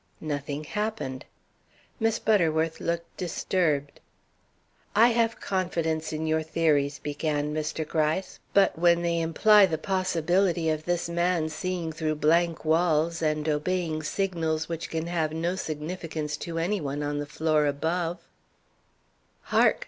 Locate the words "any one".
16.57-17.03